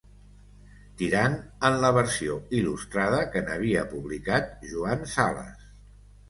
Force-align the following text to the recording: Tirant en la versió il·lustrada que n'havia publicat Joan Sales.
Tirant 1.01 1.35
en 1.69 1.77
la 1.83 1.91
versió 1.97 2.37
il·lustrada 2.61 3.19
que 3.35 3.45
n'havia 3.51 3.85
publicat 3.93 4.49
Joan 4.73 5.07
Sales. 5.15 5.63